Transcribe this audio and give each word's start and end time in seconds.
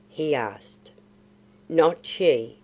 he 0.09 0.33
asked. 0.33 0.89
"Not 1.69 2.03
she!" 2.07 2.57